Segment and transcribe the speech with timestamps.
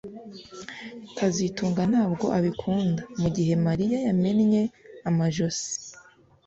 [1.17, 4.61] kazitunga ntabwo abikunda mugihe Mariya yamennye
[5.09, 5.69] amajosi